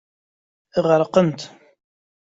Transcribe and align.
Ɣerqent. 0.85 1.39